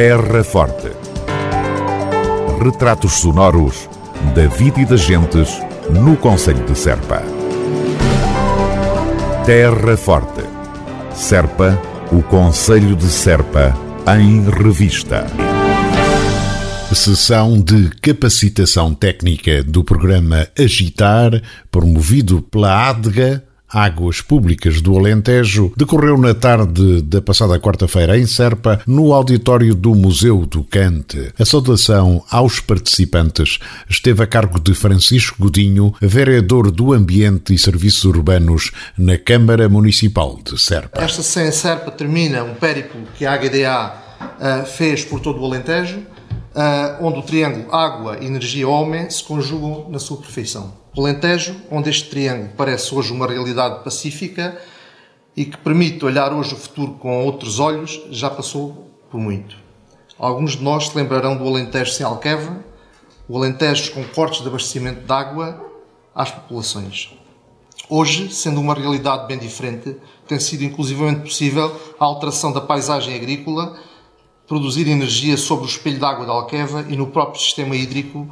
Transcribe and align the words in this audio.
Terra 0.00 0.44
Forte. 0.44 0.92
Retratos 2.62 3.14
sonoros 3.14 3.90
da 4.32 4.46
vida 4.46 4.80
e 4.80 4.84
das 4.84 5.00
gentes 5.00 5.60
no 5.90 6.16
Conselho 6.16 6.64
de 6.64 6.78
Serpa. 6.78 7.20
Terra 9.44 9.96
Forte. 9.96 10.44
Serpa, 11.12 11.76
o 12.12 12.22
Conselho 12.22 12.94
de 12.94 13.08
Serpa, 13.08 13.76
em 14.16 14.48
revista. 14.48 15.26
Sessão 16.94 17.60
de 17.60 17.90
capacitação 18.00 18.94
técnica 18.94 19.64
do 19.64 19.82
programa 19.82 20.46
Agitar, 20.56 21.42
promovido 21.72 22.40
pela 22.40 22.88
ADGA 22.88 23.47
Águas 23.68 24.20
Públicas 24.20 24.80
do 24.80 24.96
Alentejo 24.96 25.72
decorreu 25.76 26.16
na 26.16 26.34
tarde 26.34 27.02
da 27.02 27.20
passada 27.20 27.60
quarta-feira 27.60 28.18
em 28.18 28.26
Serpa, 28.26 28.80
no 28.86 29.12
auditório 29.12 29.74
do 29.74 29.94
Museu 29.94 30.46
do 30.46 30.64
Cante. 30.64 31.32
A 31.38 31.44
saudação 31.44 32.24
aos 32.30 32.60
participantes 32.60 33.58
esteve 33.88 34.22
a 34.22 34.26
cargo 34.26 34.58
de 34.58 34.74
Francisco 34.74 35.36
Godinho, 35.38 35.94
vereador 36.00 36.70
do 36.70 36.92
Ambiente 36.92 37.54
e 37.54 37.58
Serviços 37.58 38.04
Urbanos 38.04 38.70
na 38.96 39.18
Câmara 39.18 39.68
Municipal 39.68 40.38
de 40.42 40.58
Serpa. 40.58 41.02
Esta 41.02 41.22
sessão 41.22 41.46
em 41.46 41.52
Serpa 41.52 41.90
termina 41.90 42.42
um 42.42 42.54
périplo 42.54 43.02
que 43.16 43.26
a 43.26 43.36
HDA 43.36 43.94
uh, 44.20 44.44
eh, 44.44 44.64
fez 44.64 45.04
por 45.04 45.20
todo 45.20 45.40
o 45.40 45.44
Alentejo, 45.44 45.98
uh, 45.98 47.04
onde 47.04 47.18
o 47.18 47.22
triângulo 47.22 47.74
água, 47.74 48.22
energia, 48.24 48.68
homem 48.68 49.10
se 49.10 49.22
conjugam 49.22 49.88
na 49.90 49.98
sua 49.98 50.16
perfeição. 50.16 50.72
Alentejo, 51.00 51.54
onde 51.70 51.90
este 51.90 52.10
triângulo 52.10 52.50
parece 52.56 52.94
hoje 52.94 53.12
uma 53.12 53.26
realidade 53.26 53.84
pacífica 53.84 54.60
e 55.36 55.44
que 55.44 55.56
permite 55.56 56.04
olhar 56.04 56.32
hoje 56.32 56.54
o 56.54 56.56
futuro 56.56 56.94
com 56.94 57.24
outros 57.24 57.60
olhos, 57.60 58.00
já 58.10 58.28
passou 58.28 58.90
por 59.10 59.20
muito. 59.20 59.56
Alguns 60.18 60.56
de 60.56 60.62
nós 60.62 60.88
se 60.88 60.96
lembrarão 60.96 61.36
do 61.36 61.46
Alentejo 61.46 61.92
sem 61.92 62.04
Alqueva, 62.04 62.58
o 63.28 63.36
Alentejo 63.36 63.92
com 63.92 64.02
cortes 64.04 64.42
de 64.42 64.48
abastecimento 64.48 65.06
de 65.06 65.12
água 65.12 65.64
às 66.12 66.32
populações. 66.32 67.10
Hoje, 67.88 68.34
sendo 68.34 68.60
uma 68.60 68.74
realidade 68.74 69.28
bem 69.28 69.38
diferente, 69.38 69.96
tem 70.26 70.40
sido 70.40 70.64
inclusivamente 70.64 71.20
possível 71.20 71.80
a 72.00 72.04
alteração 72.04 72.52
da 72.52 72.60
paisagem 72.60 73.14
agrícola, 73.14 73.78
produzir 74.48 74.88
energia 74.88 75.36
sobre 75.36 75.66
o 75.66 75.68
espelho 75.68 75.98
de 75.98 76.04
água 76.04 76.26
da 76.26 76.32
Alqueva 76.32 76.84
e 76.88 76.96
no 76.96 77.06
próprio 77.06 77.40
sistema 77.40 77.76
hídrico 77.76 78.28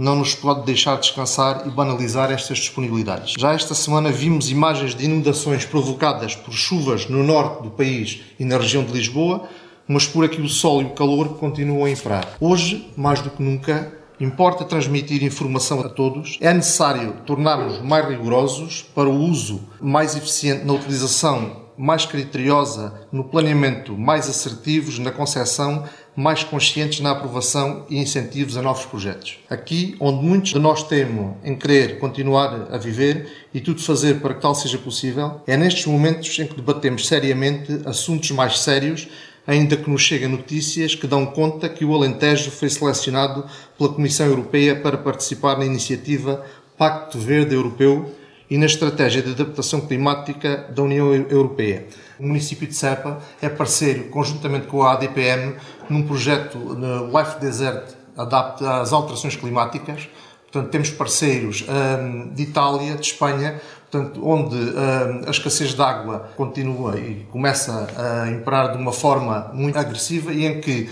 não 0.00 0.16
nos 0.16 0.34
pode 0.34 0.64
deixar 0.64 0.96
descansar 0.96 1.64
e 1.66 1.70
banalizar 1.70 2.32
estas 2.32 2.56
disponibilidades. 2.56 3.34
Já 3.38 3.52
esta 3.52 3.74
semana 3.74 4.10
vimos 4.10 4.50
imagens 4.50 4.94
de 4.94 5.04
inundações 5.04 5.66
provocadas 5.66 6.34
por 6.34 6.54
chuvas 6.54 7.06
no 7.06 7.22
norte 7.22 7.62
do 7.62 7.70
país 7.70 8.22
e 8.38 8.44
na 8.46 8.56
região 8.56 8.82
de 8.82 8.92
Lisboa, 8.92 9.46
mas 9.86 10.06
por 10.06 10.24
aqui 10.24 10.40
o 10.40 10.48
sol 10.48 10.80
e 10.80 10.86
o 10.86 10.94
calor 10.94 11.36
continuam 11.36 11.84
a 11.84 11.90
imperar. 11.90 12.26
Hoje, 12.40 12.90
mais 12.96 13.20
do 13.20 13.28
que 13.28 13.42
nunca, 13.42 13.92
importa 14.18 14.64
transmitir 14.64 15.22
informação 15.22 15.80
a 15.80 15.88
todos. 15.90 16.38
É 16.40 16.54
necessário 16.54 17.16
tornarmos 17.26 17.82
mais 17.82 18.08
rigorosos 18.08 18.82
para 18.94 19.08
o 19.08 19.20
uso 19.20 19.60
mais 19.82 20.16
eficiente 20.16 20.64
na 20.64 20.72
utilização 20.72 21.60
mais 21.80 22.04
criteriosa 22.04 22.92
no 23.10 23.24
planeamento, 23.24 23.96
mais 23.96 24.28
assertivos 24.28 24.98
na 24.98 25.10
concepção, 25.10 25.84
mais 26.16 26.42
conscientes 26.44 27.00
na 27.00 27.12
aprovação 27.12 27.86
e 27.88 27.98
incentivos 27.98 28.56
a 28.56 28.62
novos 28.62 28.84
projetos. 28.84 29.38
Aqui, 29.48 29.96
onde 30.00 30.24
muitos 30.24 30.52
de 30.52 30.58
nós 30.58 30.82
temem 30.82 31.34
em 31.44 31.54
querer 31.54 31.98
continuar 31.98 32.68
a 32.70 32.76
viver 32.76 33.46
e 33.54 33.60
tudo 33.60 33.80
fazer 33.80 34.20
para 34.20 34.34
que 34.34 34.40
tal 34.40 34.54
seja 34.54 34.78
possível, 34.78 35.40
é 35.46 35.56
nestes 35.56 35.86
momentos 35.86 36.38
em 36.38 36.46
que 36.46 36.54
debatemos 36.54 37.06
seriamente 37.06 37.80
assuntos 37.84 38.30
mais 38.32 38.58
sérios 38.60 39.08
ainda 39.46 39.76
que 39.76 39.90
nos 39.90 40.02
cheguem 40.02 40.28
notícias 40.28 40.94
que 40.94 41.06
dão 41.06 41.26
conta 41.26 41.68
que 41.68 41.84
o 41.84 41.94
Alentejo 41.94 42.50
foi 42.50 42.68
selecionado 42.68 43.44
pela 43.76 43.92
Comissão 43.92 44.26
Europeia 44.26 44.76
para 44.76 44.96
participar 44.96 45.58
na 45.58 45.64
iniciativa 45.64 46.44
Pacto 46.76 47.18
Verde 47.18 47.54
Europeu 47.54 48.14
e 48.50 48.58
na 48.58 48.66
Estratégia 48.66 49.22
de 49.22 49.30
Adaptação 49.30 49.80
Climática 49.80 50.66
da 50.74 50.82
União 50.82 51.14
Europeia. 51.14 51.86
O 52.18 52.26
município 52.26 52.66
de 52.66 52.74
Serpa 52.74 53.20
é 53.40 53.48
parceiro, 53.48 54.08
conjuntamente 54.08 54.66
com 54.66 54.82
a 54.82 54.92
ADPM, 54.92 55.54
num 55.88 56.02
projeto 56.02 56.58
Life 56.58 57.38
Desert 57.40 57.94
Adapta 58.16 58.80
às 58.80 58.92
Alterações 58.92 59.36
Climáticas. 59.36 60.08
Portanto, 60.50 60.70
temos 60.70 60.90
parceiros 60.90 61.64
um, 61.68 62.34
de 62.34 62.42
Itália, 62.42 62.96
de 62.96 63.06
Espanha, 63.06 63.60
portanto, 63.88 64.20
onde 64.28 64.56
um, 64.56 65.28
a 65.28 65.30
escassez 65.30 65.72
de 65.72 65.80
água 65.80 66.30
continua 66.36 66.98
e 66.98 67.26
começa 67.30 67.86
a 67.96 68.28
imperar 68.28 68.72
de 68.72 68.78
uma 68.78 68.92
forma 68.92 69.52
muito 69.54 69.78
agressiva 69.78 70.32
e 70.32 70.44
em 70.44 70.60
que 70.60 70.90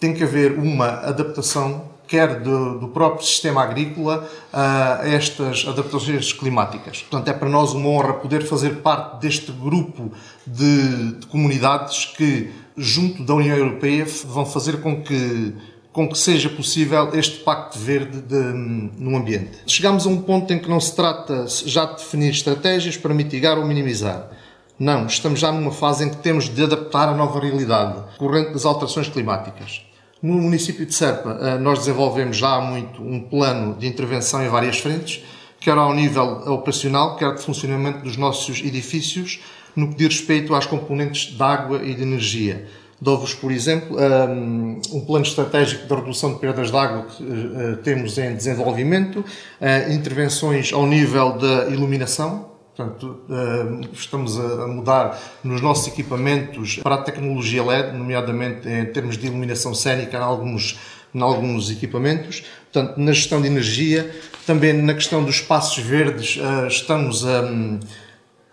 tem 0.00 0.12
que 0.12 0.24
haver 0.24 0.58
uma 0.58 0.88
adaptação 0.88 1.95
quer 2.06 2.40
do, 2.40 2.78
do, 2.78 2.88
próprio 2.88 3.26
sistema 3.26 3.62
agrícola 3.62 4.28
a 4.52 5.02
estas 5.06 5.66
adaptações 5.66 6.32
climáticas. 6.32 7.02
Portanto, 7.02 7.28
é 7.28 7.32
para 7.32 7.48
nós 7.48 7.72
uma 7.72 7.88
honra 7.88 8.14
poder 8.14 8.44
fazer 8.44 8.76
parte 8.76 9.20
deste 9.20 9.52
grupo 9.52 10.12
de, 10.46 11.12
de 11.12 11.26
comunidades 11.26 12.06
que, 12.16 12.50
junto 12.76 13.22
da 13.24 13.34
União 13.34 13.56
Europeia, 13.56 14.06
vão 14.24 14.46
fazer 14.46 14.80
com 14.80 15.02
que 15.02 15.54
com 15.96 16.06
que 16.06 16.18
seja 16.18 16.50
possível 16.50 17.08
este 17.14 17.38
pacto 17.38 17.78
verde 17.78 18.20
de, 18.20 18.36
no 18.36 19.16
ambiente. 19.16 19.60
Chegamos 19.66 20.06
a 20.06 20.10
um 20.10 20.20
ponto 20.20 20.52
em 20.52 20.58
que 20.58 20.68
não 20.68 20.78
se 20.78 20.94
trata 20.94 21.46
já 21.64 21.86
de 21.86 21.96
definir 21.96 22.28
estratégias 22.32 22.98
para 22.98 23.14
mitigar 23.14 23.56
ou 23.56 23.64
minimizar. 23.64 24.28
Não, 24.78 25.06
estamos 25.06 25.40
já 25.40 25.50
numa 25.50 25.72
fase 25.72 26.04
em 26.04 26.10
que 26.10 26.18
temos 26.18 26.50
de 26.50 26.62
adaptar 26.62 27.08
a 27.08 27.14
nova 27.14 27.40
realidade 27.40 27.98
corrente 28.18 28.52
das 28.52 28.66
alterações 28.66 29.08
climáticas. 29.08 29.85
No 30.22 30.32
município 30.34 30.86
de 30.86 30.94
Serpa, 30.94 31.38
eh, 31.42 31.58
nós 31.58 31.80
desenvolvemos 31.80 32.38
já 32.38 32.54
há 32.54 32.60
muito 32.60 33.02
um 33.02 33.20
plano 33.20 33.74
de 33.74 33.86
intervenção 33.86 34.42
em 34.42 34.48
várias 34.48 34.78
frentes, 34.78 35.22
quer 35.60 35.76
ao 35.76 35.92
nível 35.94 36.42
operacional, 36.46 37.16
quer 37.16 37.34
de 37.34 37.42
funcionamento 37.42 38.02
dos 38.02 38.16
nossos 38.16 38.60
edifícios, 38.60 39.40
no 39.74 39.88
que 39.88 39.96
diz 39.96 40.18
respeito 40.20 40.54
às 40.54 40.64
componentes 40.64 41.36
de 41.36 41.42
água 41.42 41.82
e 41.84 41.94
de 41.94 42.02
energia. 42.02 42.66
Dou-vos, 42.98 43.34
por 43.34 43.52
exemplo, 43.52 43.98
eh, 44.00 44.26
um 44.90 45.04
plano 45.06 45.26
estratégico 45.26 45.86
de 45.86 45.94
redução 45.94 46.32
de 46.32 46.38
perdas 46.38 46.70
de 46.70 46.76
água 46.78 47.02
que 47.02 47.22
eh, 47.22 47.76
temos 47.84 48.16
em 48.16 48.34
desenvolvimento, 48.34 49.22
intervenções 49.90 50.72
ao 50.72 50.86
nível 50.86 51.32
da 51.36 51.66
iluminação, 51.66 52.55
Portanto, 52.76 53.20
eh, 53.30 53.88
estamos 53.94 54.38
a 54.38 54.66
mudar 54.66 55.18
nos 55.42 55.62
nossos 55.62 55.88
equipamentos 55.88 56.76
para 56.82 56.96
a 56.96 56.98
tecnologia 56.98 57.64
LED, 57.64 57.96
nomeadamente 57.96 58.68
em 58.68 58.84
termos 58.84 59.16
de 59.16 59.28
iluminação 59.28 59.74
cénica 59.74 60.18
em 60.18 60.20
alguns, 60.20 60.78
em 61.14 61.22
alguns 61.22 61.70
equipamentos. 61.70 62.44
Portanto, 62.70 62.98
na 62.98 63.12
gestão 63.12 63.40
de 63.40 63.46
energia, 63.46 64.14
também 64.46 64.74
na 64.74 64.92
questão 64.92 65.24
dos 65.24 65.36
espaços 65.36 65.82
verdes, 65.82 66.38
eh, 66.38 66.66
estamos 66.66 67.26
a 67.26 67.44
hum, 67.44 67.80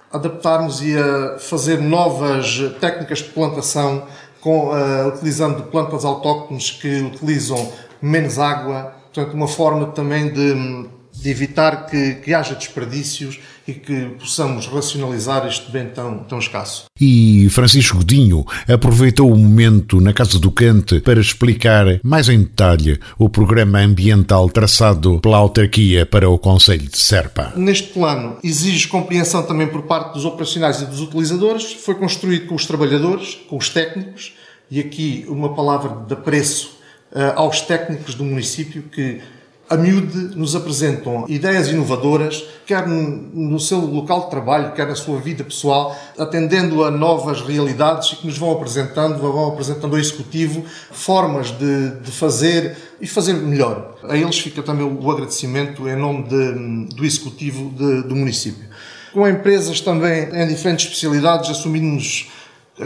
adaptarmos 0.09 0.81
e 0.81 0.97
a 0.97 1.37
fazer 1.37 1.81
novas 1.81 2.61
técnicas 2.79 3.17
de 3.17 3.25
plantação, 3.25 4.07
com, 4.39 4.73
eh, 4.73 5.07
utilizando 5.07 5.63
plantas 5.63 6.05
autóctones 6.05 6.71
que 6.71 7.01
utilizam 7.01 7.73
menos 8.01 8.39
água. 8.39 8.93
Portanto, 9.13 9.33
uma 9.33 9.49
forma 9.49 9.87
também 9.87 10.31
de 10.31 10.53
hum, 10.53 10.89
de 11.13 11.29
evitar 11.29 11.85
que, 11.85 12.15
que 12.15 12.33
haja 12.33 12.55
desperdícios 12.55 13.39
e 13.67 13.73
que 13.73 14.15
possamos 14.19 14.67
racionalizar 14.67 15.47
este 15.47 15.71
bem 15.71 15.87
tão, 15.87 16.19
tão 16.19 16.39
escasso. 16.39 16.85
E 16.99 17.47
Francisco 17.49 17.97
Godinho 17.97 18.45
aproveitou 18.67 19.31
o 19.31 19.37
momento 19.37 20.01
na 20.01 20.11
Casa 20.11 20.37
do 20.37 20.51
Cante 20.51 20.99
para 20.99 21.19
explicar 21.19 21.99
mais 22.03 22.27
em 22.27 22.39
detalhe 22.39 22.99
o 23.17 23.29
programa 23.29 23.79
ambiental 23.79 24.49
traçado 24.49 25.19
pela 25.19 25.37
autarquia 25.37 26.05
para 26.05 26.29
o 26.29 26.37
Conselho 26.37 26.89
de 26.89 26.97
Serpa. 26.97 27.53
Neste 27.55 27.89
plano 27.89 28.37
exige 28.43 28.87
compreensão 28.87 29.43
também 29.43 29.67
por 29.67 29.83
parte 29.83 30.13
dos 30.13 30.25
operacionais 30.25 30.81
e 30.81 30.85
dos 30.85 30.99
utilizadores, 30.99 31.73
foi 31.73 31.95
construído 31.95 32.47
com 32.47 32.55
os 32.55 32.65
trabalhadores, 32.65 33.35
com 33.47 33.57
os 33.57 33.69
técnicos, 33.69 34.33
e 34.69 34.79
aqui 34.79 35.25
uma 35.29 35.53
palavra 35.53 36.05
de 36.05 36.13
apreço 36.13 36.77
uh, 37.11 37.33
aos 37.35 37.61
técnicos 37.61 38.15
do 38.15 38.23
município 38.23 38.83
que 38.83 39.21
a 39.69 39.77
miúde 39.77 40.35
nos 40.35 40.55
apresentam 40.55 41.25
ideias 41.27 41.69
inovadoras, 41.69 42.43
quer 42.65 42.85
no 42.87 43.59
seu 43.59 43.79
local 43.79 44.25
de 44.25 44.29
trabalho, 44.29 44.73
quer 44.73 44.87
na 44.87 44.95
sua 44.95 45.19
vida 45.19 45.43
pessoal, 45.43 45.95
atendendo 46.17 46.83
a 46.83 46.91
novas 46.91 47.41
realidades 47.41 48.11
e 48.11 48.15
que 48.17 48.27
nos 48.27 48.37
vão 48.37 48.51
apresentando, 48.51 49.17
vão 49.19 49.47
apresentando 49.47 49.95
ao 49.95 49.99
Executivo 49.99 50.63
formas 50.91 51.51
de, 51.51 51.89
de 52.01 52.11
fazer 52.11 52.77
e 52.99 53.07
fazer 53.07 53.33
melhor. 53.33 53.95
A 54.03 54.17
eles 54.17 54.37
fica 54.37 54.61
também 54.61 54.85
o 54.85 55.11
agradecimento 55.11 55.87
em 55.87 55.95
nome 55.95 56.23
de, 56.23 56.95
do 56.95 57.05
Executivo 57.05 57.69
de, 57.69 58.03
do 58.03 58.15
município. 58.15 58.65
Com 59.13 59.27
empresas 59.27 59.79
também 59.79 60.29
em 60.33 60.47
diferentes 60.47 60.85
especialidades, 60.85 61.49
assumindo-nos 61.49 62.27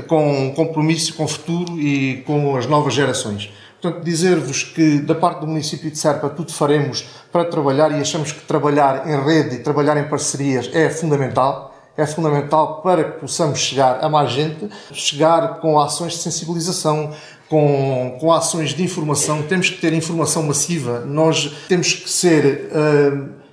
com 0.08 0.54
compromisso 0.54 1.14
com 1.14 1.24
o 1.24 1.28
futuro 1.28 1.80
e 1.80 2.24
com 2.26 2.56
as 2.56 2.66
novas 2.66 2.94
gerações. 2.94 3.50
Portanto, 3.82 4.04
dizer-vos 4.04 4.64
que 4.64 5.00
da 5.00 5.14
parte 5.14 5.42
do 5.42 5.48
município 5.48 5.92
de 5.92 5.98
Serpa 5.98 6.30
tudo 6.30 6.52
faremos 6.52 7.08
para 7.32 7.46
trabalhar 7.46 7.92
e 7.92 8.02
achamos 8.02 8.32
que 8.32 8.42
trabalhar 8.42 9.08
em 9.08 9.24
rede 9.24 9.56
e 9.56 9.60
trabalhar 9.60 9.98
em 9.98 10.08
parcerias 10.08 10.70
é 10.74 10.90
fundamental. 10.90 11.76
É 11.96 12.06
fundamental 12.06 12.82
para 12.82 13.04
que 13.04 13.20
possamos 13.20 13.60
chegar 13.60 14.04
a 14.04 14.10
mais 14.10 14.32
gente, 14.32 14.70
chegar 14.92 15.60
com 15.60 15.80
ações 15.80 16.14
de 16.14 16.20
sensibilização, 16.20 17.12
com, 17.50 18.18
com 18.20 18.32
ações 18.32 18.72
de 18.72 18.84
informação, 18.84 19.42
temos 19.44 19.70
que 19.70 19.80
ter 19.80 19.94
informação 19.94 20.44
massiva, 20.44 21.00
nós 21.02 21.56
temos 21.68 21.94
que 21.94 22.10
ser. 22.10 22.70
Uh, 22.72 23.48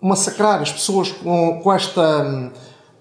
massacrar 0.00 0.62
as 0.62 0.72
pessoas 0.72 1.12
com, 1.12 1.60
com 1.62 1.72
esta 1.72 2.50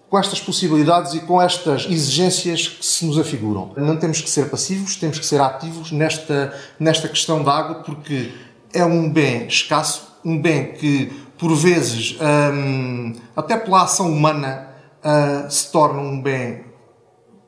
com 0.09 0.17
estas 0.17 0.39
possibilidades 0.41 1.13
e 1.13 1.19
com 1.19 1.41
estas 1.41 1.85
exigências 1.85 2.67
que 2.67 2.85
se 2.85 3.05
nos 3.05 3.17
afiguram. 3.17 3.71
Não 3.77 3.95
temos 3.95 4.21
que 4.21 4.29
ser 4.29 4.49
passivos, 4.49 4.95
temos 4.95 5.19
que 5.19 5.25
ser 5.25 5.39
ativos 5.39 5.91
nesta, 5.91 6.53
nesta 6.79 7.07
questão 7.07 7.43
da 7.43 7.53
água, 7.53 7.75
porque 7.83 8.31
é 8.73 8.83
um 8.83 9.11
bem 9.11 9.45
escasso, 9.45 10.07
um 10.25 10.41
bem 10.41 10.73
que, 10.73 11.11
por 11.37 11.55
vezes, 11.55 12.17
hum, 12.53 13.13
até 13.35 13.55
pela 13.55 13.83
ação 13.83 14.11
humana, 14.11 14.67
uh, 15.03 15.49
se 15.49 15.71
torna 15.71 16.01
um 16.01 16.19
bem 16.19 16.65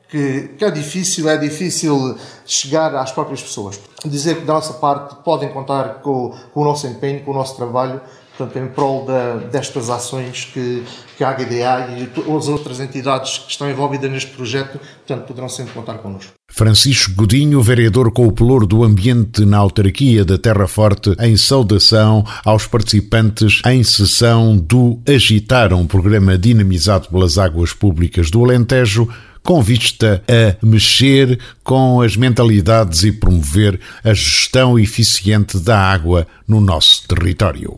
que, 0.07 0.49
que, 0.57 0.65
é 0.65 0.69
difícil, 0.69 1.29
é 1.29 1.37
difícil 1.37 2.17
chegar 2.45 2.93
às 2.95 3.11
próprias 3.11 3.41
pessoas. 3.41 3.79
Dizer 4.05 4.35
que 4.35 4.45
da 4.45 4.53
nossa 4.53 4.73
parte 4.73 5.15
podem 5.23 5.49
contar 5.49 6.01
com, 6.01 6.35
com 6.53 6.61
o 6.61 6.63
nosso 6.65 6.85
empenho, 6.85 7.23
com 7.23 7.31
o 7.31 7.33
nosso 7.33 7.55
trabalho, 7.55 8.01
portanto, 8.37 8.57
em 8.57 8.67
prol 8.67 9.05
da, 9.05 9.35
destas 9.35 9.89
ações 9.89 10.45
que, 10.53 10.83
que 11.17 11.23
a 11.23 11.31
HDA 11.31 11.89
e 11.97 12.35
as 12.35 12.47
outras 12.47 12.79
entidades 12.79 13.37
que 13.39 13.51
estão 13.51 13.69
envolvidas 13.69 14.11
neste 14.11 14.31
projeto, 14.31 14.79
portanto, 14.79 15.27
poderão 15.27 15.49
sempre 15.49 15.73
contar 15.73 15.95
connosco. 15.95 16.31
Francisco 16.49 17.13
Godinho, 17.15 17.61
vereador 17.61 18.11
com 18.11 18.27
o 18.27 18.31
pelour 18.31 18.65
do 18.65 18.83
ambiente 18.83 19.45
na 19.45 19.57
autarquia 19.57 20.25
da 20.25 20.37
Terra 20.37 20.67
Forte, 20.67 21.15
em 21.19 21.37
saudação 21.37 22.25
aos 22.43 22.67
participantes 22.67 23.61
em 23.65 23.83
sessão 23.83 24.57
do 24.57 24.99
Agitar, 25.07 25.73
um 25.73 25.87
programa 25.87 26.37
dinamizado 26.37 27.07
pelas 27.09 27.37
águas 27.37 27.73
públicas 27.73 28.29
do 28.29 28.43
Alentejo, 28.43 29.07
com 29.43 29.61
vista 29.61 30.23
a 30.27 30.65
mexer 30.65 31.39
com 31.63 32.01
as 32.01 32.15
mentalidades 32.15 33.03
e 33.03 33.11
promover 33.11 33.79
a 34.03 34.13
gestão 34.13 34.77
eficiente 34.77 35.57
da 35.57 35.79
água 35.79 36.27
no 36.47 36.61
nosso 36.61 37.07
território. 37.07 37.77